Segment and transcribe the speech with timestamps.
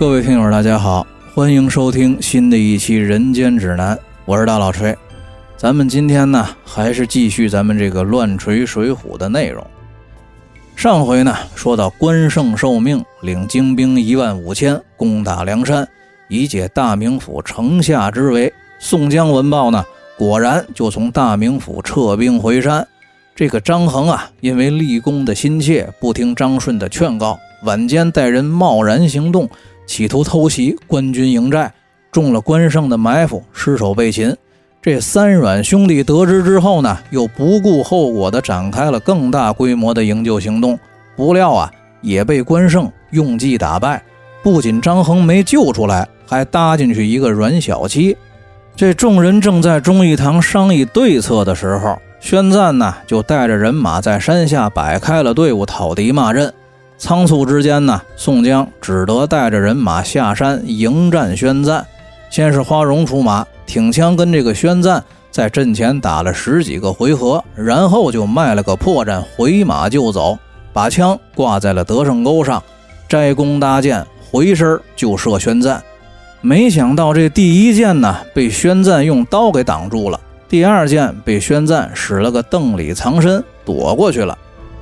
[0.00, 3.94] 各位听友，大家好，欢迎收听新的一期《人间指南》，
[4.24, 4.96] 我是大老锤。
[5.58, 9.62] 咱们今天呢，还是继续咱们这个乱锤水浒的内容。
[10.74, 15.86] 上回呢，说到关胜受命领精兵一万五千攻打梁山，
[16.30, 18.50] 以解大名府城下之围。
[18.78, 19.84] 宋江闻报呢，
[20.16, 22.88] 果然就从大名府撤兵回山。
[23.36, 29.46] 这个张衡啊，因为立功的心切，不听张顺的劝告，晚间带人贸然行动。
[29.90, 31.68] 企图偷袭官军营寨，
[32.12, 34.32] 中了关胜的埋伏，失手被擒。
[34.80, 40.78] 这三阮兄弟得知之后呢，又不顾后果的展开了更大规模的营救行动。
[41.16, 41.68] 不料啊，
[42.02, 44.00] 也被关胜用计打败。
[44.44, 48.16] 不仅张衡没救出来，还搭进去一个阮小七。
[48.76, 56.54] 这众人正在忠义堂商议对策的时候，宣赞呢就带着人马在山下摆开了队伍，讨敌骂阵。
[57.00, 61.84] 仓促之间呢，宋江只得带着人马下山迎战宣赞。
[62.28, 70.38] 先是花荣出马挺枪，跟这个宣赞在阵前打了十几个回合，然后就卖了个破绽，回马就走，
[70.74, 72.62] 把枪挂在了得胜沟上，
[73.08, 75.82] 摘弓搭箭，回身就射宣赞。
[76.42, 84.36] 没想到这第一箭呢，被宣赞用刀给挡住了；第二箭被宣赞使了个邓里藏身，躲过去了。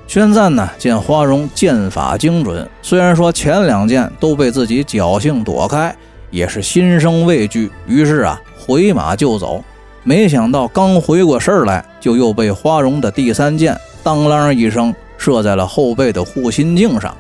[0.09, 5.95] 宣赞呢，见花荣剑法精准，虽然说前两剑都被自己侥幸躲开，
[6.31, 9.63] 也是心生畏惧，于是啊，回马就走。
[10.03, 17.15] 没想到刚回过身来，就又被花荣的第三剑当啷一声射在了后背的护心镜上，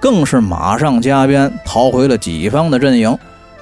[0.00, 3.16] 更是马上加鞭逃回了己方的阵营。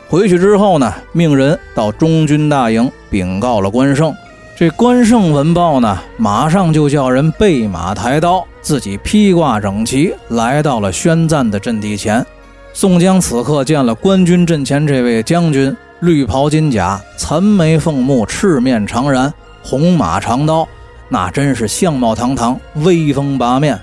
[0.09, 4.15] 回去之后呢，命人到中军大营禀告了关胜。
[4.63, 12.25] 这关胜闻报呢，马上就叫人备马抬刀，自己披挂整齐，来到了宣赞的阵地前。
[12.73, 19.33] 宋江此刻见了官军阵前这位将军，绿袍金甲，残眉凤目，赤面长髯，
[19.65, 20.69] 红马长刀，
[21.09, 23.77] 那真是相貌堂堂，威风八面，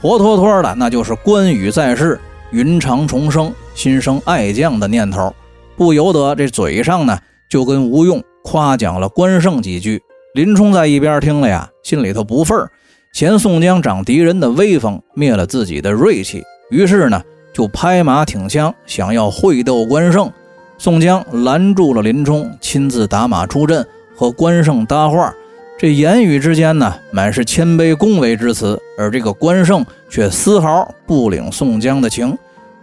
[0.00, 2.18] 活脱脱的那就是关羽在世，
[2.52, 5.30] 云长重生，心生爱将的念头，
[5.76, 7.18] 不由得这嘴上呢
[7.50, 10.02] 就跟吴用夸奖了关胜几句。
[10.34, 12.56] 林冲在一边听了呀，心里头不忿。
[12.56, 12.70] 儿，
[13.12, 17.22] 嫌宋江长敌人的威风，灭了自己的锐气，于是呢，
[17.52, 20.32] 就拍马挺枪，想要会斗关胜。
[20.78, 25.34] 宋江拦住了林冲，亲自打马出阵，和关胜搭话。
[25.78, 32.34] 这言语之间呢，满是谦卑恭维之词，而这个关胜却丝毫不领宋江的情，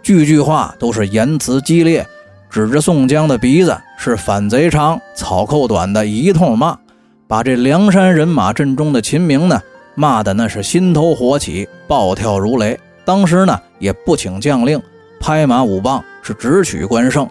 [0.04, 2.06] 句句话都是言辞激烈，
[2.48, 6.78] 指着宋江的鼻子是反贼长，草寇短的一通骂。
[7.30, 9.62] 把这梁山人马阵中的秦明呢
[9.94, 12.76] 骂的那是心头火起，暴跳如雷。
[13.04, 14.82] 当时呢也不请将令，
[15.20, 17.28] 拍马舞棒是直取关胜。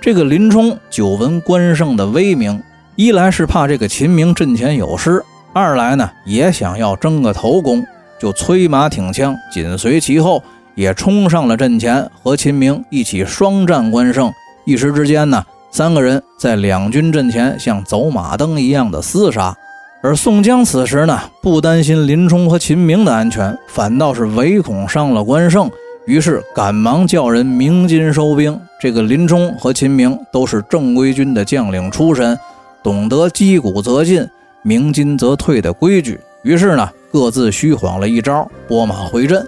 [0.00, 2.62] 这个林冲久闻关胜的威名，
[2.96, 7.84] 一来是怕这个秦明阵前有失，二来呢也想要争个头功，
[8.18, 10.42] 就催马挺枪，紧随其后，
[10.74, 14.32] 也冲上了阵前，和秦明一起双战关胜。
[14.64, 15.44] 一时之间呢。
[15.72, 19.56] 三个人在两军阵前像走马灯一样的厮杀，
[20.02, 25.70] 而宋江此时呢，不担心林冲和秦明的安全，反倒是唯恐伤了关胜，
[26.04, 28.60] 于是赶忙叫人鸣金收兵。
[28.78, 32.38] 这个林冲和秦明都是正规军的将领出身，
[32.82, 34.28] 懂得击鼓则进，
[34.60, 39.42] 鸣金则退的规矩，于是呢，各自虚晃了一招，拨马回阵。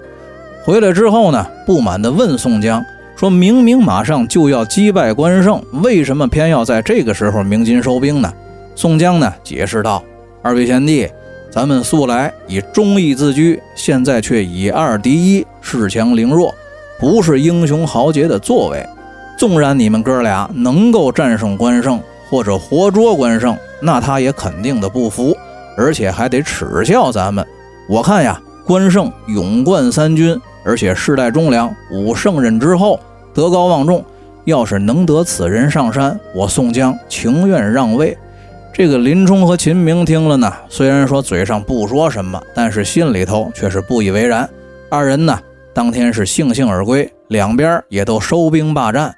[0.65, 2.83] 回来之后呢，不满地问宋江。
[3.25, 8.31] 说明明马上就要击败关胜，为什么偏要在这个时候鸣金收兵呢？
[8.77, 10.05] 宋江呢解释道
[10.45, 11.09] ：“二位贤弟，
[11.51, 16.55] 咱们素来以忠义自居，现在却以二敌一，恃强凌弱，
[17.01, 18.87] 不是英雄豪杰的作为。
[19.39, 21.99] 纵然你们哥俩能够战胜关胜，
[22.29, 25.35] 或者活捉关胜，那他也肯定的不服，
[25.79, 27.43] 而且还得耻笑咱们。
[27.89, 32.99] 我看呀，关胜勇冠三军。”而且世代忠良，武圣人之后，
[33.35, 34.05] 德高望重。
[34.45, 38.17] 要是能得此人上山，我宋江情愿让位。
[38.75, 44.47] 这个林冲和秦明听了呢，虽然说嘴上不说什么，但是心里头却是不以为然。
[44.91, 45.41] 二人呢，
[45.73, 49.15] 当天是悻悻而归，两边也都收兵罢战。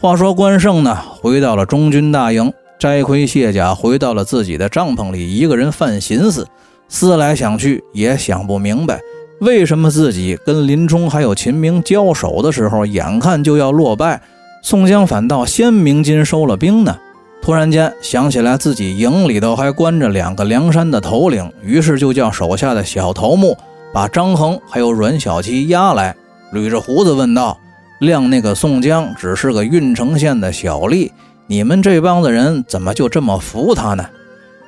[0.00, 6.44] 话说关胜呢，回到了中军大营，摘盔卸甲，回到了自己的帐篷里，一个人犯心思，
[6.88, 8.98] 思来想去也想不明白。
[9.40, 14.20] 为什么自己跟林冲还有秦明交手的时候，眼看就要落败，
[14.62, 16.98] 宋江反倒先鸣金收了兵呢？
[17.40, 23.56] 突然间想起来自己营里头还关着两个梁山的头领，于是就叫手下的小头目
[23.94, 26.16] 把张衡还有阮小七押来，
[26.52, 27.56] 捋着胡子问道
[28.02, 31.12] ：“谅那个宋江只是个郓城县的小吏，
[31.46, 34.04] 你们这帮子人怎么就这么服他呢？”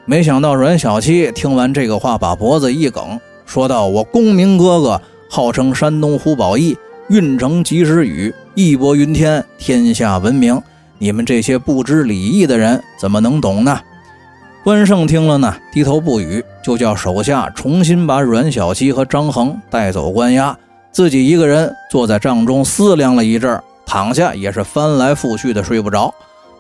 [0.07, 3.21] 没想到阮小七听完这个话，把脖子一梗，
[3.51, 10.63] 说道：“我公明哥哥号称山东胡宝义，郓城及时雨，义薄云天，天下闻名。
[10.99, 13.77] 你们这些不知礼义的人，怎么能懂呢？”
[14.63, 20.57] 关胜听了呢，低头不语，就叫手下重新把阮小七和张衡带走关押，
[20.93, 26.15] 自己一个人坐在帐中思量了一阵，躺下也是翻来覆去的睡不着。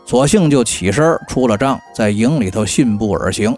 [0.06, 3.56] 索性就起身出了帐，在营里头信步而行。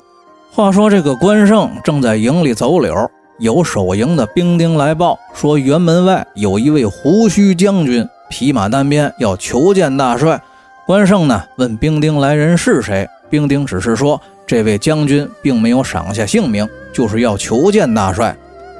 [0.50, 3.10] 话说这个关胜正在营里走柳，
[3.42, 10.40] 有守营的兵丁来报说，辕门外有一位胡须将军匹马单鞭，要求见大帅。
[10.86, 18.36] 关胜呢问兵丁来人是谁，兵丁只是说这位将军并没有赏下姓名，就是要求见大帅。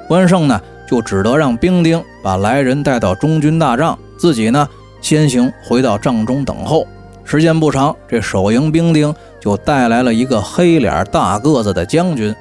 [0.07, 0.57] 关胜呢
[0.89, 4.65] 就只得让兵丁把来人带到中军大帐，自己呢
[5.01, 6.87] 先行回到帐中等候。
[7.25, 12.33] 时间不长，这守营兵丁就带来了一个黑脸大个子的将军。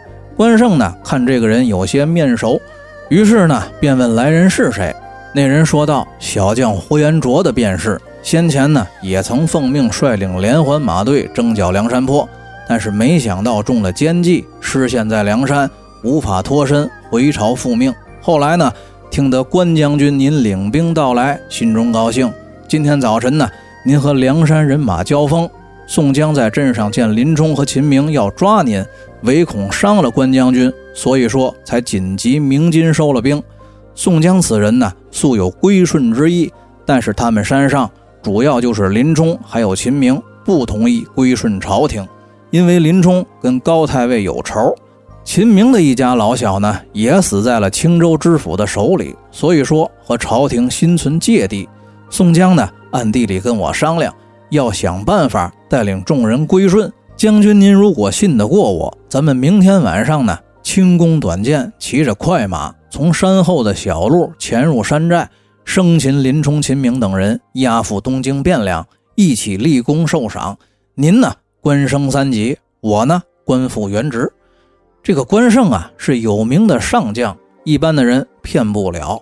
[0.43, 2.61] 关胜呢，看这个人有些面熟，
[3.09, 4.93] 于是呢，便问来人是谁。
[5.33, 7.97] 那人说道：“小将呼延灼的便是。
[8.25, 12.29] 先前呢，也曾奉命率领连环马队征剿梁山泊，
[12.69, 15.71] 但是没想到中了奸计，失陷在梁山，
[16.03, 17.95] 无法脱身，回朝复命。
[18.21, 18.73] 后来呢，
[19.13, 22.29] 听得关将军您领兵到来，心中高兴。
[22.67, 23.49] 今天早晨呢。”
[23.87, 25.49] 您和梁山人马交锋，
[25.95, 28.83] 宋江在镇上见林冲和秦明要抓您，
[29.25, 33.43] 唯恐伤了关将军，所以说才紧急鸣金收了兵。
[33.95, 36.51] 宋江此人呢，素有归顺之意，
[36.87, 37.91] 但是他们山上
[38.23, 42.09] 主要就是林冲还有秦明不同意归顺朝廷，
[42.49, 44.75] 因为林冲跟高太尉有仇，
[45.25, 51.69] 秦明的一家老小呢也死在了青州知府的手里，所以说和朝廷心存芥蒂。
[52.09, 52.67] 宋江呢？
[52.93, 54.15] 暗地里跟我商量，
[54.49, 57.59] 要想办法带领众人归顺将军。
[57.59, 65.31] 您如果信得过我，咱们明天晚上呢，轻功短剑，骑着快马，从山后的小路潜入山寨，
[65.65, 70.59] 生擒林冲、秦明等人，押赴东京汴梁，一起立功受赏。
[70.95, 71.33] 您呢，
[71.63, 74.31] 官升三级；我呢，官复原职。
[75.03, 77.35] 这个关胜啊，是有名的上将，
[77.65, 79.19] 一般的人骗不了。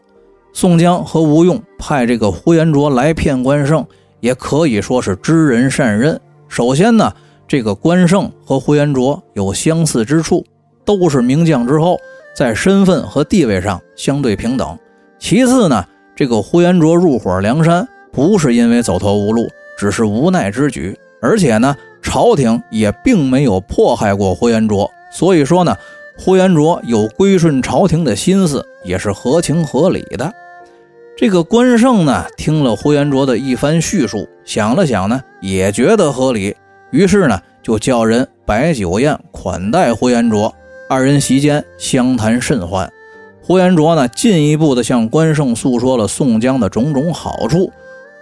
[0.52, 3.86] 宋江和吴用派这个呼延灼来骗关胜，
[4.18, 6.20] 也可以说是知人善任。
[6.50, 7.12] 首先呢，
[7.46, 10.44] 这个关胜和呼延灼有相似之处，
[10.84, 11.96] 都是名将之后，
[12.34, 14.76] 在身份和地位上相对平等。
[15.18, 15.86] 其次呢，
[16.16, 19.46] 这个呼延灼入伙梁山，不是因为走投无路，
[19.78, 20.98] 只是无奈之举。
[21.22, 25.74] 而且呢，朝廷也并没有迫害过呼延灼，所以说呢。
[26.22, 30.30] 呼延灼有归顺朝廷的心思，也是合情合理的。
[31.20, 36.56] 这个关胜呢，听了呼延灼的一番叙述，想了想呢，也觉得合理，
[36.92, 40.50] 于是呢，就叫人摆酒宴款待呼延灼。
[40.88, 42.90] 二人席间相谈甚欢。
[43.42, 47.70] 呼延灼呢，进一步的向关胜诉说了宋江的种种好处，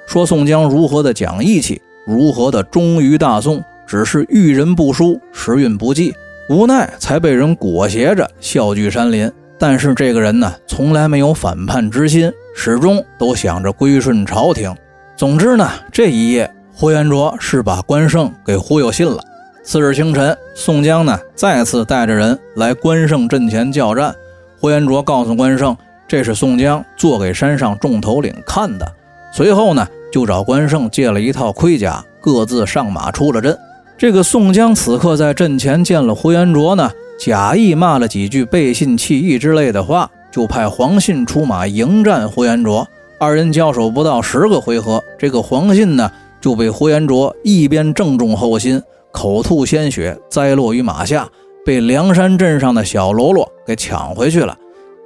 [0.08, 6.12] 说宋江如何的讲义气，如何的忠于大宋，只是遇人不淑，时运不济。
[6.50, 14.74] 无奈才被人裹挟着笑聚山林，但是这个人呢，从来没有反叛之心，始终都想着归顺朝廷。
[15.16, 19.22] 总之呢，这一夜，呼延灼是把关胜给忽悠信了。
[19.62, 24.12] 次日清晨，宋江呢再次带着人来关胜阵前叫战。
[24.58, 25.76] 呼延灼告诉关胜，
[26.08, 28.92] 这是宋江做给山上众头领看的。
[29.32, 33.56] 随后呢，就找关胜借了一套盔甲，各自上马出了阵。
[33.96, 42.86] 这个宋江此刻在阵前见了呼延灼呢，假意骂了几句背信弃义之类的话，就派黄信出马迎战呼延灼。
[43.18, 48.82] 二人交手不到十个回合，这个黄信呢就被呼延灼一边正中后心，
[49.12, 51.28] 口吐鲜血，栽落于马下，
[51.64, 54.56] 被梁山镇上的小喽啰给抢回去了。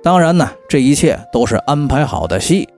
[0.02, 2.69] 当然呢，这一切都是安排好的戏。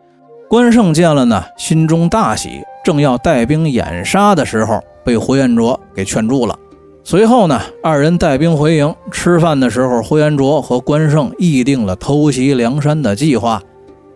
[0.49, 4.83] 关胜见了呢，心中大喜，正要带兵掩杀的时候。
[5.05, 6.59] 被呼延灼给劝住了。
[7.07, 8.95] 随后呢，二人带兵回营。
[9.13, 13.63] 吃饭的时候，呼延灼和关胜议定了偷袭梁山的计划。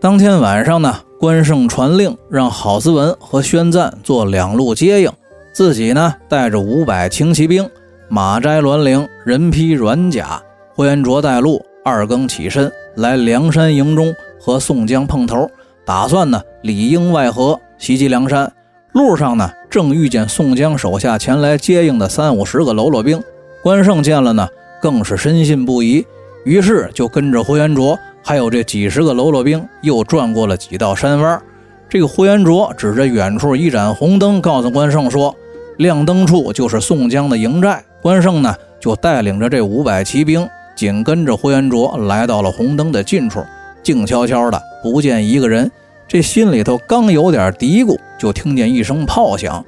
[0.00, 5.12] 当天晚上呢，关胜传令让郝思文和宣赞做两路接应，
[5.52, 7.68] 自己呢带着五百轻骑兵，
[8.08, 10.40] 马摘銮铃，人披软甲。
[10.74, 15.46] 呼延灼带路，二更起身来梁山营中和宋江碰头，
[15.84, 18.50] 打算呢里应外合袭击梁山。
[18.92, 19.50] 路上呢。
[19.70, 23.22] 正遇见宋江手下前来接应的三五十个喽啰兵，
[23.62, 24.48] 关胜见了呢，
[24.80, 26.02] 更是深信不疑，
[26.46, 31.38] 于是就跟着呼延灼还有这几十个喽啰兵，又转过了几道山弯，
[31.86, 35.36] 这个呼延灼指着远处一盏红灯，告诉关胜说
[35.76, 43.44] ：“亮灯处就是宋江的营寨。”关胜呢，就带领着这五百骑兵，紧跟着呼延灼来到了红灯的近处，
[43.82, 45.70] 静悄悄的，不见一个人。
[46.08, 49.62] 这心里头刚有点嘀咕，就听见一声炮响，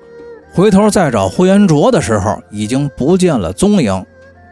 [0.50, 4.02] 回头再找呼延灼的时候，已经不见了踪影。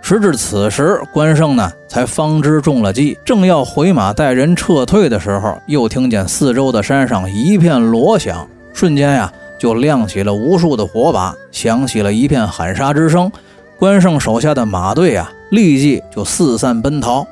[0.02, 13.32] 时至此时，关胜呢才方知中了计，正要回马带人撤退的时候，又听见四周的山上一片锣响，瞬间呀就亮起了无数的火把，响起了一片喊杀之声。
[13.78, 17.26] 关胜手下的马队啊，立即就四散奔逃。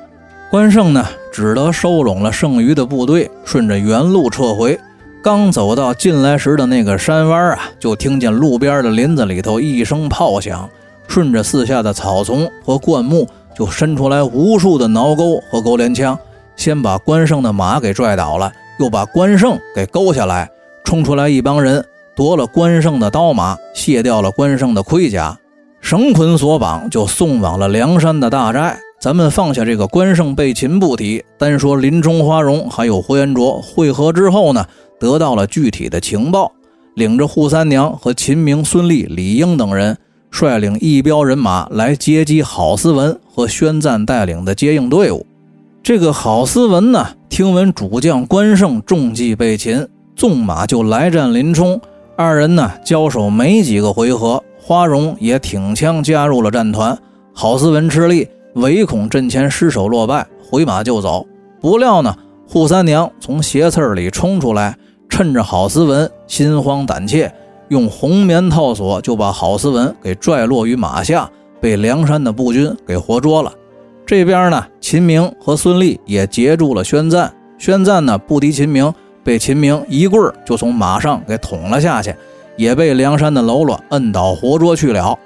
[0.49, 4.79] 关胜呢，只得收拢了剩余的部队，顺着原路撤回。
[5.21, 10.69] 刚走到进来时的那个山弯啊，就听见路边的林子里头一声炮响。
[11.05, 16.17] 顺着四下的草丛和灌木，就伸出来无数的挠钩和钩镰枪，
[16.55, 20.49] 先把关胜的马给拽倒了，又把关胜给勾下来。
[20.85, 21.83] 冲出来一帮人，
[22.15, 25.37] 夺了关胜的刀马，卸掉了关胜的盔甲，
[25.81, 28.79] 绳捆索绑，就送往了梁山的大寨。
[28.99, 34.65] 咱们放下这个关胜被擒不提，单说林冲、花荣还有呼延灼会合之后呢，
[34.99, 36.51] 得到了具体的情报，
[36.95, 39.95] 领着扈三娘和秦明、孙立、李应等人。
[40.29, 45.25] 率领一彪人马来接机郝思文和宣赞带领的接应队伍。
[45.81, 51.79] 这个郝思文呢，听闻主将关胜中计被擒，纵马就来战林冲。
[52.17, 56.97] 二人呢交手没几个回合，花荣也挺枪加入了战团。
[57.33, 58.27] 郝思文吃力，
[58.57, 61.25] 唯恐阵前失手落败，回马就走。
[61.61, 62.15] 不料呢，
[62.51, 64.75] 扈三娘从斜刺里冲出来，
[65.07, 67.31] 趁着郝思文心慌胆怯。
[67.69, 71.29] 用红棉套索就把郝思文给拽落于马下，
[71.61, 73.51] 被梁山的步军给活捉了。
[74.05, 77.31] 这边呢，秦明和孙立也截住了宣赞。
[77.57, 82.15] 宣赞呢不敌秦明，被秦明一棍儿就从马上给捅了下去，
[82.55, 85.17] 也被梁山的喽啰摁倒活捉去了。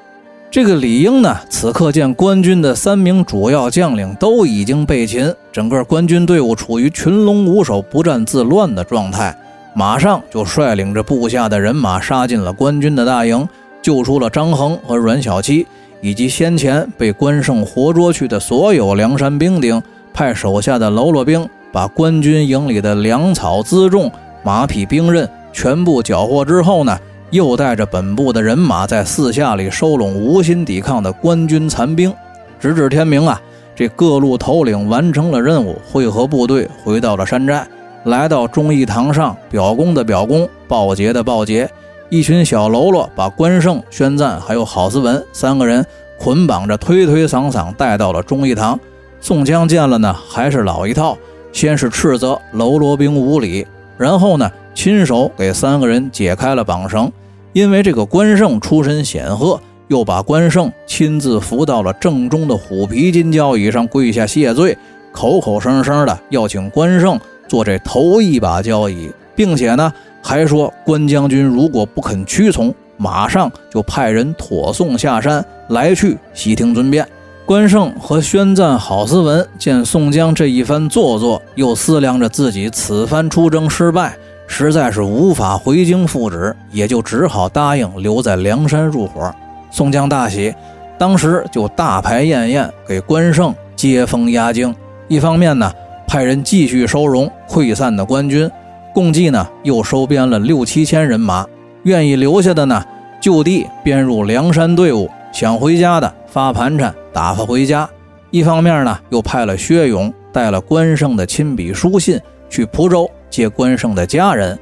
[0.52, 9.34] 这个李应呢，此刻见官军的三名主要将领都已经被擒，整个官军队伍处于群龙无首、不战自乱的状态。
[9.74, 13.48] 马上就率领着部下的人马杀进了官军的大营，
[13.82, 15.66] 救出了张衡和阮小七，
[16.02, 19.82] 以及先前被关胜活捉去的所有梁山兵丁，
[20.14, 24.12] 派手下的喽啰兵把官军营里的粮草辎重、
[24.44, 27.00] 马匹兵刃全部缴获之后呢，
[27.32, 32.14] 又带着本部的人马在四下里收拢无心抵抗的官军残兵，
[32.60, 33.42] 直至天明啊，
[33.74, 37.66] 这各路头领完成了任务，汇合部队回到了山寨。
[38.04, 41.70] 来到忠义堂上，表功的表功，报捷的报捷。
[42.10, 45.86] 一群小喽啰把关胜、宣赞还有郝思文三个人
[46.20, 48.78] 捆绑着，推推搡搡带到了忠义堂。
[49.22, 51.18] 宋江见了呢，还是老一套，
[51.54, 53.66] 先是斥责喽啰兵无礼，
[53.98, 57.10] 然后呢，亲手给三个人解开了绑绳。
[57.54, 64.78] 因为这个关胜出身显赫，又把关胜亲自扶到了正中的虎皮金交椅上跪下谢罪，
[65.12, 67.20] 口口声声的要请关胜。
[67.48, 69.92] 做这头一把交椅，并且呢，
[70.22, 77.06] 还说关将军如果不肯屈从，马上就派人妥送下山来去悉听尊便。
[77.46, 84.16] 关胜和宣赞、郝思文见宋江这一番做作，又思量着自己此番出征失败，
[84.52, 89.34] 实在是无法回京复旨，也就只好答应留在梁山入伙。
[89.72, 90.54] 宋江大喜，
[91.00, 94.76] 当时就大排宴宴给关胜接风压惊。
[95.08, 95.72] 一方面呢。
[96.08, 98.52] 派人继续收容溃散的官军，
[98.94, 101.48] 共计呢又收编了六七千人马，
[101.84, 102.84] 愿意留下的呢
[103.22, 107.90] 就地编入梁山队伍，想回家的发盘缠打发回家。
[108.30, 114.60] 一方面呢又派了薛勇带了关胜的亲笔书信去蒲州接关胜的家人。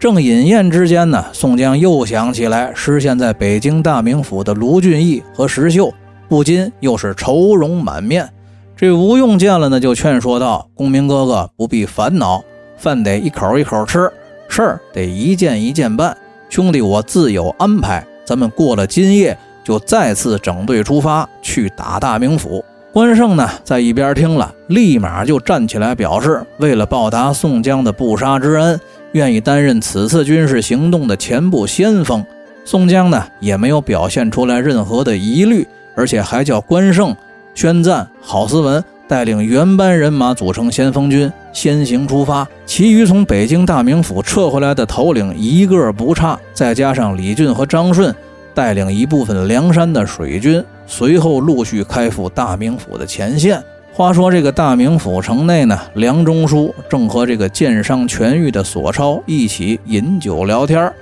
[0.00, 5.92] 正饮宴之间呢，宋江又想起来失陷在北京大名府的卢俊义和石秀，
[6.28, 8.28] 不禁又是愁容满面。
[8.76, 12.40] 这吴用见了呢，就劝说道：“公明哥哥不必烦恼，
[12.76, 14.08] 饭得一口一口吃，
[14.48, 16.16] 事儿得一件一件办。
[16.48, 28.80] 兄弟我自有安排，咱们过了今夜就再次整队出发去打大名府。”关胜呢，在一边听了，立马就站起来表示，为了报答宋江的不杀之恩，
[29.12, 32.24] 愿意担任此次军事行动的前部先锋。
[32.64, 37.14] 宋江呢，也没有表现出来任何的疑虑，而且还叫关胜。
[37.54, 42.48] 宣赞、郝思文带领原班人马组成先锋军，先行出发。
[42.64, 48.14] 其余从北京大名府撤回来的头领一个不差，再加上李俊和张顺
[48.58, 53.62] 带领一部分梁山的水军，随后陆续开赴大名府的前线。
[53.92, 60.92] 话说这个大名府城内呢，梁中书正和这个剑伤痊愈的索超一起饮酒聊天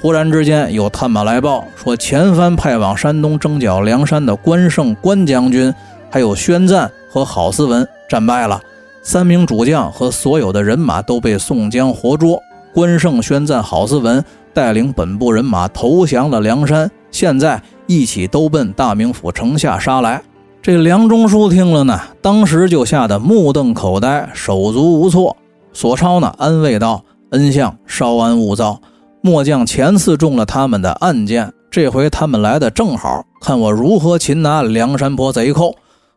[0.00, 5.70] 忽然之间有探马来报说，前番派往山东征剿梁山的关胜关将军，
[6.08, 8.58] 还有宣赞和郝思文战败了，
[9.02, 12.42] 三名主将和所有的人马都被宋江活捉。
[12.72, 20.20] 关胜、宣赞、郝思文带领本部人马投降了梁山，现在一起都奔大名府城下杀来。
[20.60, 25.36] 这梁中书听了呢，当时就吓得目瞪口呆，手足无措。
[25.72, 28.80] 索超呢，安慰道：“恩相稍安勿躁，
[29.20, 35.74] 末将前次中了他们的暗箭，这回他们来的正好，看我如何擒拿梁山泊贼寇。”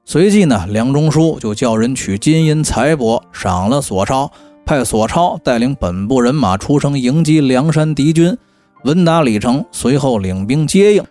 [0.08, 4.32] 随即呢，梁中书就叫人取金银财帛赏了索超，
[4.64, 8.38] 派索超带领本部人马出城迎击梁山敌军。
[8.86, 11.04] 文达李成随后领兵接应。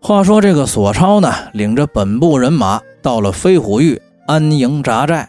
[0.00, 5.28] 话说这个索超呢，领着本部人马到了飞虎峪安营扎寨。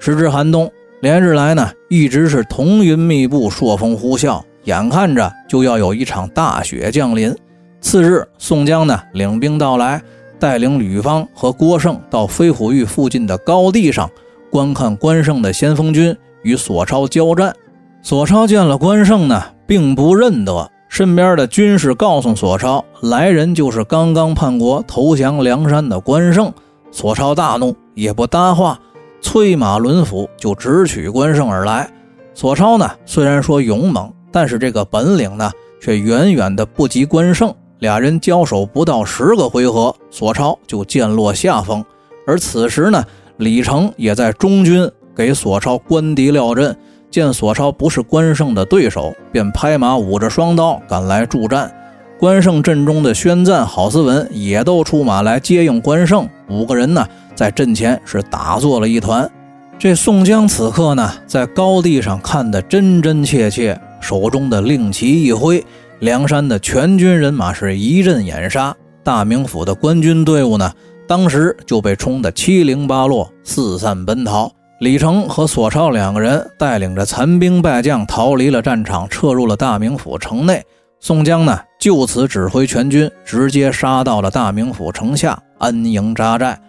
[0.00, 0.68] 时值寒冬，
[1.00, 7.32] 连日来呢，一直是彤云密布，朔风呼啸，眼看着就要有一场大雪降临。
[7.80, 10.02] 次日，宋江呢领兵到来，
[10.40, 14.10] 带领吕方和郭盛到飞虎峪附近的高地上
[14.50, 17.54] 观看关胜的先锋军与索超交战。
[18.02, 20.68] 索超见了关胜呢，并不认得。
[20.96, 26.50] 身边的军士告诉索超，来人就是刚刚叛国投降梁山的关胜。
[26.90, 28.80] 索超大怒，也不搭话，
[29.20, 31.86] 催马抡斧就直取关胜而来。
[32.32, 37.54] 索超呢，虽然说勇猛，但是这个本领呢，却远远的不及关胜。
[37.80, 41.84] 俩人交手不到十个回合，索超就渐落下风。
[42.26, 43.04] 而此时呢，
[43.36, 46.74] 李成也在中军给索超关敌料阵。
[47.10, 51.72] 见索超不是关胜的对手，便拍马舞着双刀赶来助战。
[52.18, 56.28] 关胜阵中的宣赞、郝思文也都出马来接应关胜。
[56.48, 59.30] 五个人呢，在阵前是打作了一团。
[59.78, 65.62] 这宋江此刻呢，在高地上看得真真切切，手中的令旗一挥，
[66.00, 68.74] 梁山的全军人马是一阵掩杀。
[69.04, 70.72] 大名府的官军队伍呢，
[71.06, 74.50] 当时就被冲得七零八落，四散奔逃。
[74.78, 80.62] 李成和索超两个人带领着残兵败将逃离了战场，撤入了大名府城内。
[81.00, 86.60] 宋江呢，就此指挥全军直接杀到了大名府城下安营扎寨。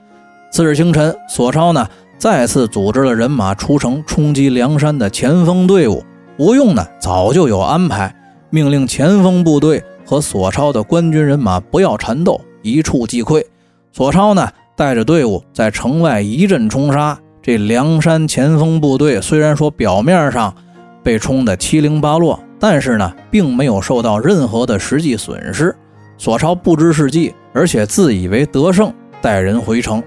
[0.49, 1.85] 次日清晨，索超呢
[2.17, 6.01] 再次组织了人马出城冲击梁山的前锋队伍。
[6.37, 8.15] 吴用呢早就有安排，
[8.49, 13.43] 命令前锋部队和索超的官军人马不要缠斗，一触即溃。
[13.91, 17.19] 索超呢带着队伍在城外一阵冲杀。
[17.47, 20.53] 这梁山前锋部队虽然说表面上
[21.01, 25.73] 被冲得七零八落，但是呢，并没有受到任何的实际损失。
[26.17, 30.03] 索超不知是计，而且自以为得胜，带人回城。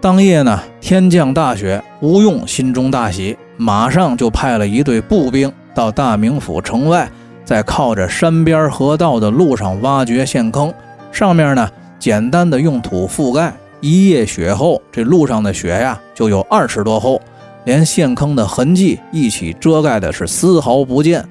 [0.00, 7.10] 当夜呢，天降大雪，吴用心中大喜，马上就派了一队步兵到大名府城外，
[7.44, 10.72] 在靠着山边河道的路上挖掘陷坑，
[11.10, 13.52] 上面呢，简单的用土覆盖。
[13.84, 17.20] 一夜雪后，这路上的雪呀就有二尺多厚，
[17.66, 21.22] 连陷坑的痕迹一起遮盖的是丝毫不见。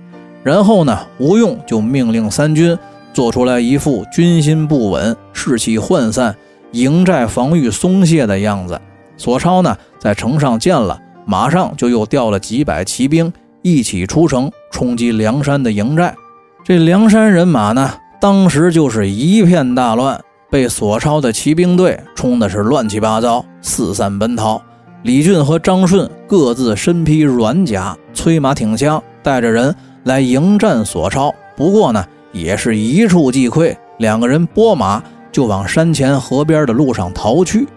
[0.44, 2.78] 然后呢，吴用就命令三军
[3.12, 6.36] 做出来一副军心不稳、士气涣散、
[6.74, 8.80] 营寨防御松懈的样子。
[9.18, 16.16] 索超呢在城上见了，马上就又调了几百骑兵一起出城冲击梁山的营寨。
[16.63, 20.22] 这梁山人马呢，当时就是一片大乱。
[20.54, 24.62] 被索超的骑兵队冲的是乱七八糟，四散奔逃。
[25.02, 31.34] 李俊和张顺各自身披软甲，催马挺枪，带着人来迎战索超。
[31.58, 37.68] 不过呢，也是一触即溃，两个人拨马就往山前河边的路上逃去。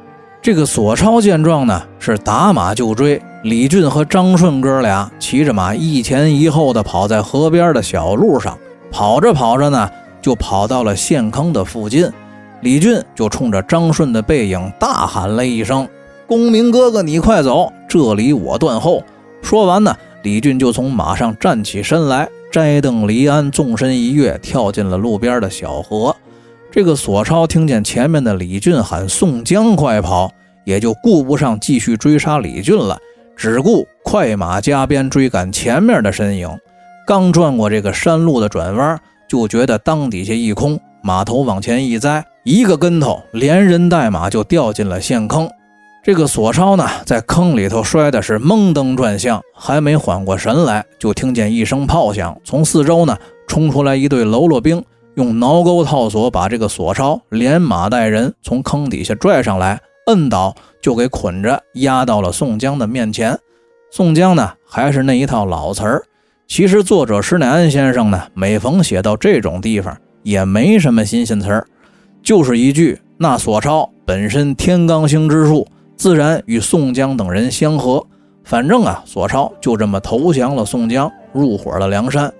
[0.42, 3.18] 这个索超见状呢，是打马就追。
[3.44, 8.58] 李俊和张顺哥俩骑着马一前一后的跑在河边的小路上，
[8.90, 12.06] 跑着跑着呢，就跑到了陷坑的附近。
[12.62, 15.88] 李俊就冲着张顺的背影大喊了一声
[16.26, 19.02] ：“公明哥哥，你快走，这里我断后。”
[19.42, 26.14] 说完呢，李俊就从马上站起身来，摘蹬离鞍，纵身一跃，跳进了路边的小河。
[26.72, 30.32] 这个索超听见前面的李俊喊：“宋江，快跑！”
[30.64, 32.98] 也就顾不上继续追杀李俊了，
[33.36, 36.50] 只顾快马加鞭追赶前面的身影。
[37.06, 42.24] 刚转过这个山路的转弯，就觉得裆底下一空，马头往前一栽。
[42.48, 45.50] 一个跟头，连人带马就掉进了陷坑。
[46.04, 54.80] 这个索超呢，在坑里头摔的是懵登转向，还没缓过神来，就听见一声炮响，从四周呢冲出来一队喽啰兵，
[55.16, 63.36] 用挠钩套索把这个索超连马带人从坑底下拽上来，摁倒就给捆着押到了宋江的面前。
[63.90, 66.04] 宋江呢，还是那一套老词儿。
[66.46, 71.66] 其实作者施耐庵先生呢，每逢写到这种地方，也没什么新鲜词儿，
[72.26, 78.04] 就是一句：“那索超本身天罡星之术，自然与宋江等人相合。”
[78.42, 82.32] 反正啊，索超就这么投降了宋江，入伙了梁山。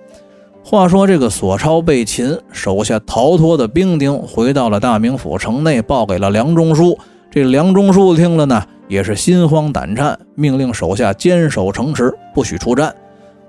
[0.61, 6.99] 话说这个索超被擒，手下逃脱的兵丁回到了大名府城内，报给了梁中书。
[7.31, 12.93] 这梁中书听了呢，也是心慌胆颤，命令手下坚守城池，不许出战。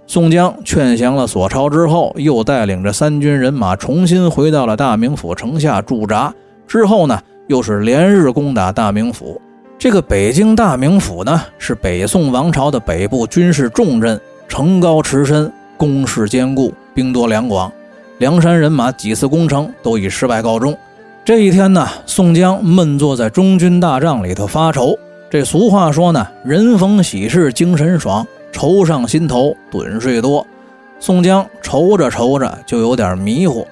[0.08, 6.32] 宋江劝降了索超之后，又带领着三军人马重新回到了大名府城下驻扎。
[6.66, 9.38] 之后呢，又是连日攻打大名府。
[9.78, 14.18] 这个北京大名府呢，是北宋王朝的北部军事重镇，
[14.48, 17.70] 城高池深，工事坚固，兵多粮广。
[18.16, 20.74] 梁山人马几次攻城都以失败告终。
[21.22, 24.98] 这一天呢，宋江闷坐在中军大帐里头发愁。
[25.28, 28.26] 这俗话说呢，人逢喜事精神爽。
[28.52, 30.46] 愁上心头，盹睡多。
[31.00, 33.66] 宋江愁着愁着，就有点迷糊。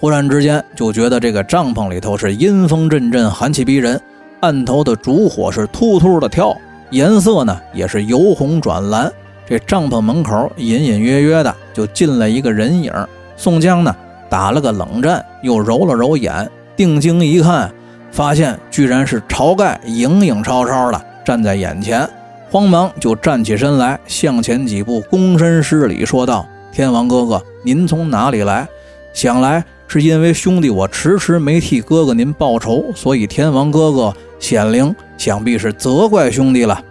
[0.00, 4.00] 忽然之间，就觉得这个帐篷里头是阴风阵阵，寒气逼人。
[4.40, 6.56] 案头的烛火是突突的跳，
[6.90, 9.12] 颜色呢也是由红转蓝。
[9.44, 12.92] 这帐篷门口隐隐约约的就进来一个人影。
[13.36, 13.92] 宋江呢
[14.28, 17.68] 打了个冷战，又揉了揉眼，定睛一看，
[18.12, 22.08] 发现居然是晁盖，影影绰绰的站在眼前。
[22.50, 28.66] 慌忙就站起身来，向前几步，躬身施礼，说道：“天王哥哥，您从哪里来？
[29.12, 36.82] 想来是因为兄弟我迟迟没替哥哥您报仇，所以天王哥哥显灵，想必是责怪兄弟了。”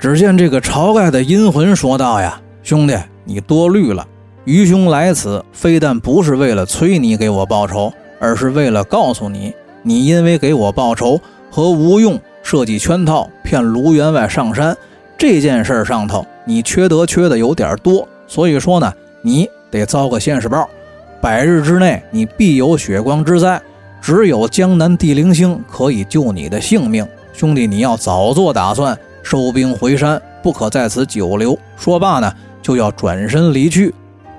[0.00, 4.04] 只见这个晁盖的阴魂说道：“呀，兄弟，你多虑了。
[4.44, 14.76] 愚兄来此，非但不是为了催你给我报仇，而是为了告诉你，你因为给我报仇，和吴用设计圈套，骗卢员外上山。”
[15.16, 20.68] 这件事上头，你缺德缺的有点多，所以说呢，你得遭个现世报。
[21.20, 23.60] 百日之内，你必有血光之灾。
[24.02, 31.58] 只有江南地灵星可以救你的性命，兄弟，你要早做打算，收兵回山，不可在此久留。
[31.76, 33.94] 说罢呢，就要转身离去。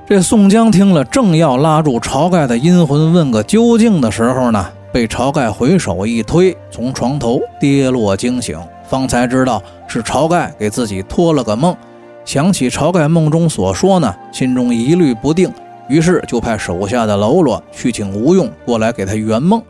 [0.07, 8.59] 这宋江听了，正要拉住晁盖的阴魂问个究竟的时候呢，被晁盖回手一推，从床头跌落惊醒。
[8.87, 11.75] 方才知道是晁盖给自己托了个梦，
[12.23, 15.51] 想起晁盖梦中所说呢，心中疑虑不定，
[15.87, 19.61] 于是就派手下的喽啰去请吴用过来给他圆梦。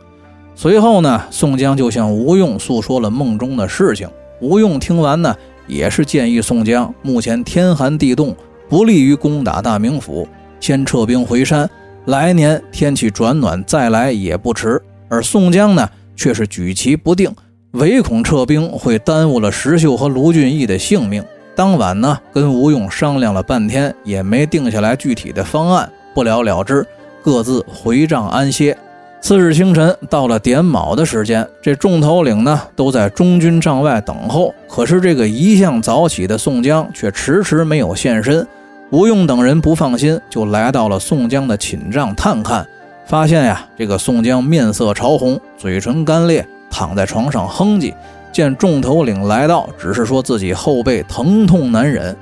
[0.54, 4.08] 随后呢，宋江就向吴用诉说了梦中的事情。
[4.40, 5.34] 吴用听完呢，
[5.66, 8.34] 也是建议宋江，目前天寒地冻，
[8.68, 10.26] 不利于攻打大名府，
[10.60, 11.68] 先撤兵回山，
[12.06, 14.80] 来年天气转暖再来也不迟。
[15.08, 17.30] 而宋江呢，却是举棋不定。
[17.76, 21.22] 唯恐撤兵会耽误了石秀和卢俊义的性命。
[21.54, 26.86] 当晚呢，跟吴用商量了半天，也没定下来具体的方案，不了了之，
[27.22, 28.76] 各自回帐安歇。
[29.20, 34.54] 次日清晨，到了点卯的时间，这众头领呢都在中军帐外等候。
[34.66, 38.46] 可是这个一向早起的宋江却迟迟没有现身。
[38.90, 42.66] 吴用等人不放心，就来到了宋江的寝帐探看，
[43.06, 46.46] 发现呀，这个宋江面色潮红，嘴唇干裂。
[46.76, 47.94] 躺在床上哼唧，
[48.30, 52.14] 见众头领来到，只是说自己后背疼痛难忍。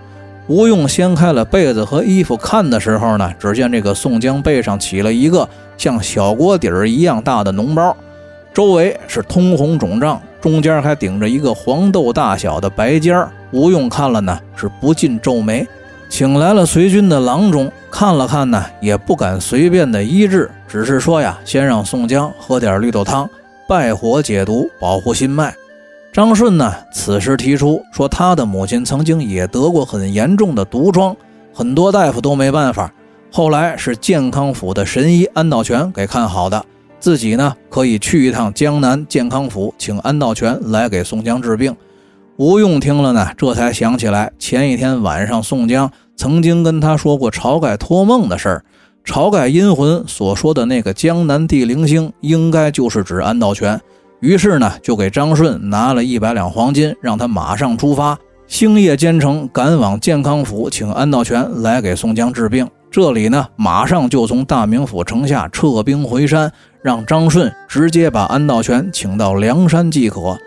[0.46, 7.96] 吴用掀开了被子和衣服看的时候呢，只见这个宋江背上起了一个像小锅底儿一样大的脓包，
[8.52, 13.28] 周围是通红肿胀，中间还顶着一个黄豆大小的白尖儿。
[13.50, 15.66] 吴用看了呢，是不禁皱眉，
[16.08, 23.28] 请来了随军的郎中看了看呢，也不敢随便的医治，只是说呀，先让宋江喝点绿豆汤。
[23.68, 25.54] 败火解毒，保护心脉。
[26.12, 31.16] 张顺呢，此时提出说，他的母亲曾经也得过很严重的毒疮，
[31.52, 32.92] 很多大夫都没办法。
[33.32, 36.64] 后来是健康府的神医安道全给看好的，
[37.00, 41.74] 自己呢可以去一趟江南健康府，请安道全来给宋江治病。
[42.36, 48.64] 吴用听了呢，这才想起来前一天晚上宋江曾经跟他说过晁盖托梦的事儿。
[49.04, 53.78] 晁盖阴魂所说的那个江南地灵星，应该就是指安道全。
[54.20, 62.66] 于是呢，就给张顺拿了一百两黄金，让他马上出发，星夜兼程赶往健康府，请安道全来给宋江治病。
[62.90, 70.38] 这里呢，马上就从大名府城下撤兵回山，让张顺直接把安道全请到梁山即可。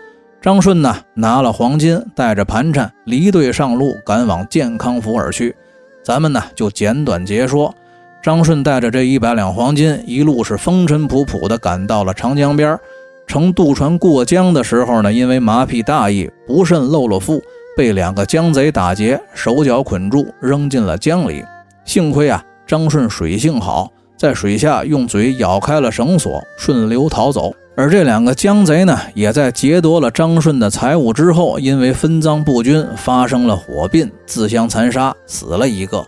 [0.42, 5.54] 张顺呢，拿了黄金，带着盘缠离队上路，赶往健康府而去。
[6.02, 7.72] 咱们呢，就简短截说。
[8.20, 12.78] 张顺带着这一百两黄金，一路是风尘仆仆地赶到了长江边。
[13.26, 17.42] 乘渡船过江的时候呢，因为麻痹大意，不慎漏了腹，
[17.76, 21.44] 被两个江贼打劫，手脚捆住，扔进了江里。
[21.84, 27.54] 幸亏啊，张顺水性好，在水下用嘴咬开了绳索，顺流逃走。
[27.76, 36.04] 而这两个江贼呢，也在劫夺了张顺的财物之后，因为分赃不均，发生了火并，自相残杀，死了一个。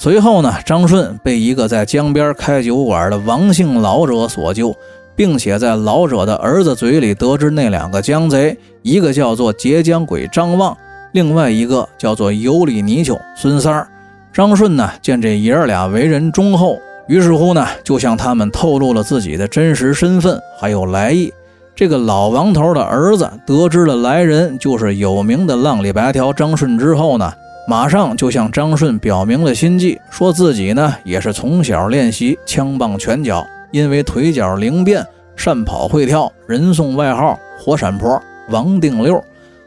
[0.00, 4.72] 随后呢，张顺被一个在江边开酒馆的王姓老者所救，
[5.16, 10.76] 并且在老者的儿子嘴里得知那两个江贼，一个叫做截江鬼张望，
[11.10, 13.88] 另外一个叫做尤里泥鳅孙三儿。
[14.32, 16.78] 张顺呢，见这爷儿俩为人忠厚。
[17.08, 21.32] 于是乎呢，就向他们透露了自己的真实身份还有来意。
[21.74, 27.32] 这个老王头的儿子得知了来人就是有名的浪里白条张顺之后呢，
[27.68, 39.22] 马上就向张顺表明了心迹，说自己呢也是从小练习枪棒拳脚，因为腿脚灵便，善跑会跳，人送外号“火闪婆”王定六，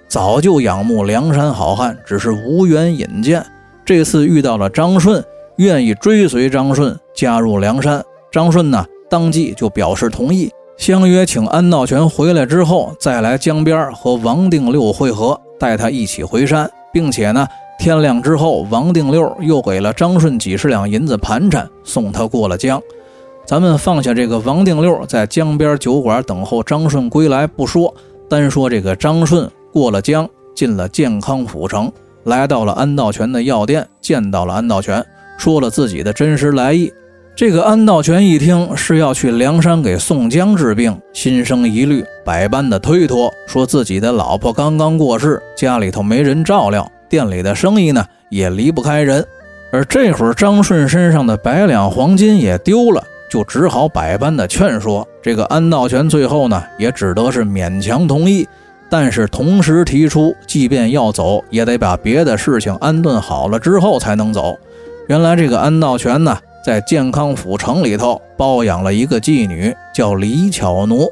[0.07, 3.45] 早就仰慕梁山好汉，只是无缘引荐。
[3.85, 5.23] 这次遇到了张顺。
[5.57, 17.45] 愿意追随张顺加入梁山，张顺呢当即就表示同意，相约请安道全回来之后再来江边和王定六会合，带他一起回山，并且呢
[17.81, 22.79] 天亮之后，王定六又给了张顺几十两银子盘缠，送他过了江。
[23.43, 27.91] 咱们放下这个王定六在江边酒馆等候张顺归来不说，
[28.29, 31.91] 单说这个张顺过了江，进了健康府城，
[32.25, 35.03] 来到了安道全的药店，见到了安道全。
[35.39, 36.93] 说了自己的真实来意，
[37.35, 49.23] 这个安道全一听是要去梁山给宋江治病，心生疑虑，百般的推脱，说自己的老婆刚刚过世，家里头没人照料，店里的生意呢也离不开人。
[49.71, 55.07] 而这会儿张顺身上的百两黄金也丢了，就只好百般的劝说。
[55.21, 58.47] 这个安道全最后呢也只得是勉强同意，
[58.89, 64.57] 但是同时提出，即便要走，也得把别的事情安顿好了之后才能走。
[65.07, 71.11] 原来这个安道全呢，在健康府城里头包养了一个妓女，叫李巧奴。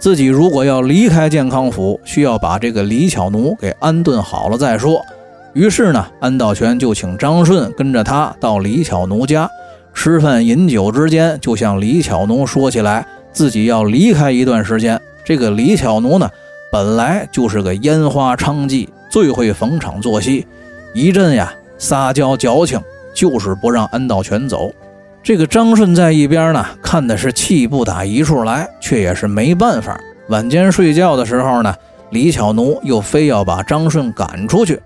[0.00, 5.04] 自己如果要离开健康府，需要把这个李巧奴给安顿好了再说。
[5.52, 9.50] 于是呢，安道全就请张顺跟着他到李巧奴家
[9.92, 15.00] 吃饭饮酒之间，就向李巧奴说起来自己要离开一段时间。
[15.24, 16.30] 这个李巧奴呢，
[16.70, 20.46] 本来就是个烟花娼妓，最会逢场作戏，
[20.94, 22.80] 一阵呀撒娇矫情。
[23.12, 24.72] 就是不让安道全走，
[25.20, 30.00] 这个张顺在一边呢，看的是气不打一处来，却也是没办法。
[30.28, 31.74] 晚间睡觉的时候呢，
[32.10, 34.80] 李巧奴又非要把张顺赶出去，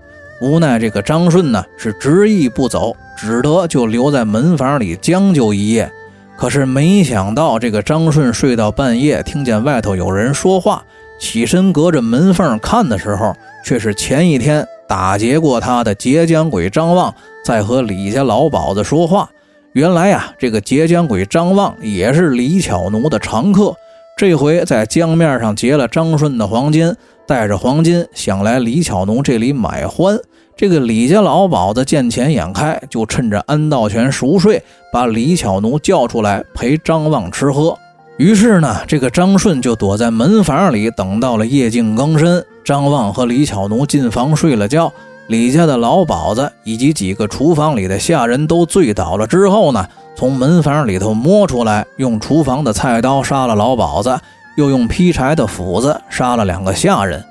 [0.45, 5.91] 无奈这个张顺呢是执意不走，只得就留在门房里将就一夜。
[6.37, 10.85] 可是没想到，这个张顺睡到半夜，听见外头有人说话，
[11.19, 17.15] 起身隔着门缝看的时候，却是前一天打劫过他的截江鬼张望。
[17.45, 19.29] 在和李家老鸨子说话。
[19.75, 23.75] 原来呀，这个截江鬼张望也是李巧奴的常客。
[24.17, 26.95] 这回在江面上劫了张顺的黄金，
[27.27, 30.19] 带着黄金想来李巧奴这里买欢。
[30.57, 34.63] 这个李家老鸨子见钱眼开，就趁着安道全熟睡，
[34.93, 37.77] 把李巧奴叫出来陪张望吃喝。
[38.19, 44.93] 于是呢，这个张顺就躲在门房里，等到了夜静更深，张望和李巧奴进房睡了觉。
[45.27, 54.17] 李家的老鸨子以及几个厨房里的下人都醉倒了之后呢，从门房里头摸出来，用厨房的菜刀杀了老鸨子，
[54.57, 57.25] 又用劈柴的斧子杀了两个下人。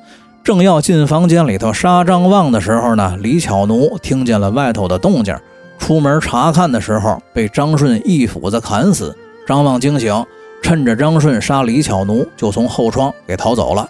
[0.43, 5.33] 正要进房间里头杀张望的时候呢，李巧奴听见了外头的动静，
[5.79, 9.15] 出门查看的时候被张顺一斧子砍死。
[9.47, 10.25] 张望惊醒，
[10.61, 13.87] 趁着张顺杀李巧奴，就从后窗给逃走了。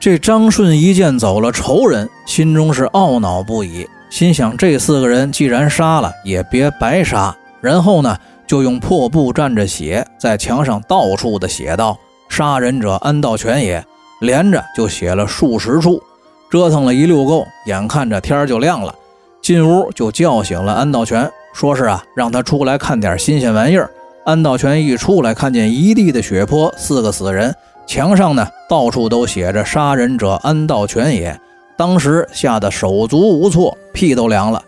[0.00, 7.32] 这张顺一见走了仇人，心中是懊恼不已，心想这四个人既然杀了，也别白杀。
[7.60, 11.96] 然后呢，就用破布蘸着血，在墙上到处的写道
[12.28, 13.84] ：“杀人者安道全也。”
[14.22, 16.00] 连着就写了数十处，
[16.48, 18.94] 折腾了一溜够，眼看着天就亮了，
[19.42, 23.90] 进屋就叫醒了安道全，说是啊，让他出来看点新鲜玩意儿。
[24.24, 27.52] 安道全一出来，看见一地的血泊，四个死人。
[27.84, 31.36] 墙上呢，到处都写着“杀人者安道全也”，
[31.76, 34.62] 当时吓得手足无措，屁都凉了。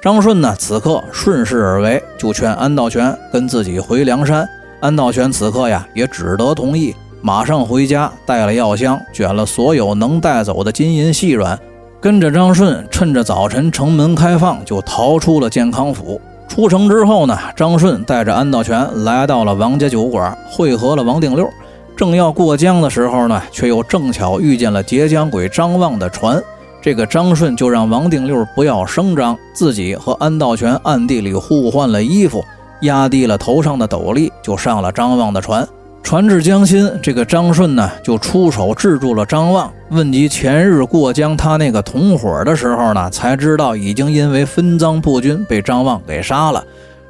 [0.00, 4.48] 张顺呢，此刻顺势而为，就劝安道全跟自己回梁山。
[4.78, 11.58] 安道全此刻呀，也只得同意，马上回家带了药箱，卷了所有能带走的金银细软，
[12.00, 16.20] 跟着张顺，趁着早晨城门开放，就逃出了健康府。
[16.48, 21.48] 出城之后呢，张顺带着安道全来到了王家酒馆，会合了王定六。
[21.94, 26.42] 正要过江的时候呢，却又正巧遇见了截江鬼张望的船。
[26.82, 32.42] 这个张顺就让王定六不要声张，自己和安道全暗地里互换了衣服，
[32.80, 35.68] 压低了头上的斗笠，就上了张望的船。
[36.02, 39.72] 传至江心，这个张顺呢就出手制住了张望。
[39.90, 46.64] 问及前日过江他那个同伙的时候呢，才知道已经因为分赃不均被张望给杀了。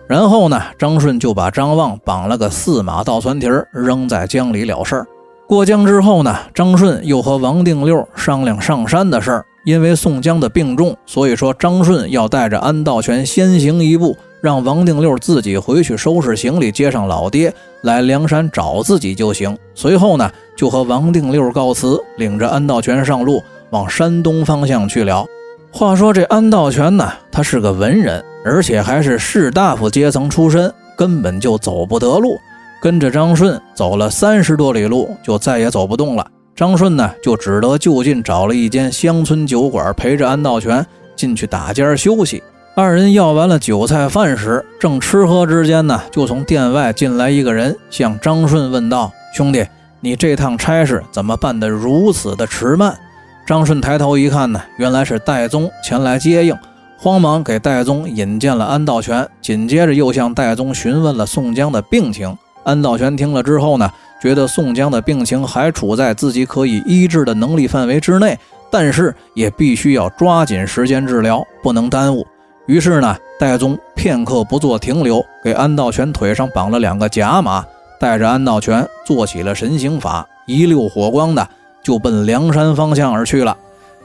[0.07, 5.07] 然后呢，张顺就把张望绑了个四马倒船蹄儿，扔在江里了事儿。
[5.47, 9.45] 过江之后呢，张顺又和王定六商量上山的事儿。
[9.67, 19.57] 因为宋江的病重，所以说张顺要带着安道全先行一步，让王定六自己回去收拾行李，接上老爹来梁山找自己就行。
[19.75, 25.25] 随后呢，就和王定六告辞，领着安道全上路，往山东方向去了。
[25.73, 32.37] 话说这安道全呢，他是个文人，而且还是士大夫阶层出身，根本就走不得路。
[32.83, 36.27] 跟着张顺走了三十多里路，就再也走不动了。
[36.57, 42.43] 张顺呢，就只得就近找了一间乡村酒馆，陪着安道全进去打尖休息。
[42.77, 49.67] 二人要完了酒菜饭时，正吃喝之间呢，就从店外进来一个人，向张顺问道：“兄弟，
[50.01, 52.97] 你这趟差事怎么办得如此的迟慢？”
[53.45, 56.57] 张顺抬头一看呢，原来是戴宗前来接应，
[56.97, 62.37] 慌忙给戴宗引荐了安道全，紧接着又向戴宗询问了宋江的病情。
[62.63, 63.91] 安道全听了之后呢。
[64.21, 68.39] 觉得宋江的病情还处在自己可以医治的能力范围之内，
[68.71, 72.27] 但是也必须要抓紧时间治疗，不能耽误。
[72.71, 77.67] 于是呢，戴宗片刻不做停留，给安道全腿上绑了两个假马，
[77.99, 81.45] 带着安道全做起了神行法，一溜火光的
[81.83, 83.57] 就奔梁山方向而去了。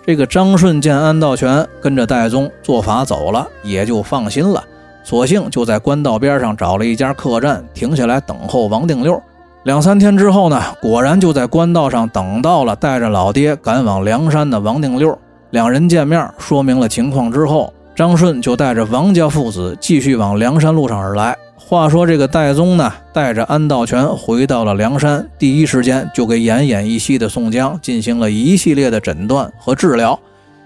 [0.04, 4.64] 这个张顺见安道全跟着戴宗做法走了，也就放心了，
[5.04, 9.22] 索性就在官道边上找了一家客栈，停下来等候王定六。
[9.66, 15.16] 两三天之后呢，果然就在官道上等到了带着老爹赶往梁山的王定六。
[15.52, 21.34] 两人见面，说明了情况之后，张顺就带着王家父子继续往梁山路上而来。
[21.56, 30.20] 话说这个戴宗呢，带着安道全回到了梁山，第一时间就给奄奄一息的宋江进行了一系列的诊断和治疗。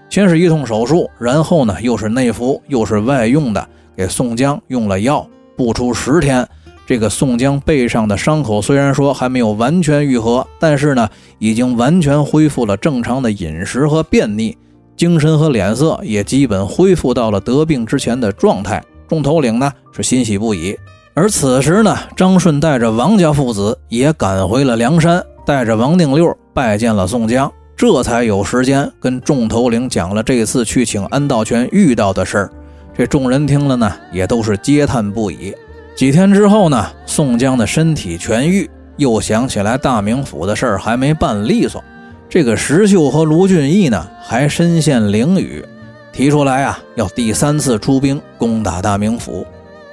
[0.08, 3.64] 先是一通手术，然后呢又是内服又是外用的，
[3.96, 5.24] 给宋江用了药。
[5.56, 6.46] 不出十天。
[6.84, 14.58] 这个宋江背上的伤口虽然说还没有完全愈合，但是呢，已经完全恢复了正常的饮食和便秘，
[15.00, 18.84] 精神和脸色也基本恢复到了得病之前的状态。
[19.08, 20.76] 众头领呢是欣喜不已。
[21.14, 32.50] 而此时呢，张顺带着王家父子也赶回了梁山，带着王定六拜见了宋江，这才有时间跟众头领讲了这次去请安道全遇到的事儿。
[32.94, 35.54] 这众人听了呢，也都是嗟叹不已。
[35.96, 41.82] 几天之后呢，宋江的身体痊愈，又想起来大名府的事儿还没办利索。
[42.30, 45.64] 这个石秀和卢俊义呢，还身陷囹圄，
[46.12, 49.44] 提出来啊，要第三次出兵攻打大名府。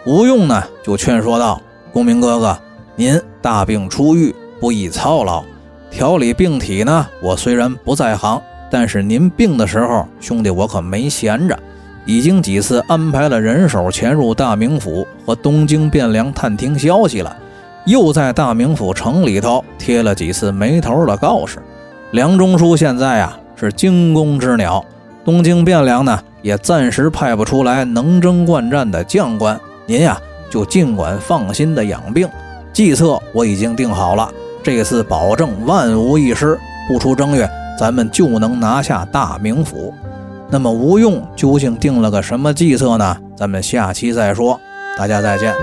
[0.06, 1.60] 吴用呢，就劝说道
[1.92, 2.56] ：“公明哥哥，
[2.96, 5.44] 您大病初愈，不宜操劳。
[5.90, 11.58] 调理病体呢，我虽然不在行，但是您病的时候，兄弟我可没闲着。”
[12.06, 17.36] 已经几次安排了人手潜入大名府和东京汴梁探听消息了，
[17.88, 21.58] 又在大名府城里头贴了几次没头的告示。
[22.12, 24.84] 梁中书现在啊是惊弓之鸟，
[25.26, 30.18] 东京汴梁呢也暂时派不出来能征惯战的将官，您呀
[30.50, 32.28] 就尽管放心的养病。
[32.72, 34.32] 计策我已经定好了，
[34.64, 39.94] 这次保证万无一失，不出正月咱们就能拿下大名府。
[40.50, 43.18] 那么吴用究竟定了个什么计策呢？
[43.36, 44.58] 咱们下期再说。
[44.98, 45.54] 大家再见。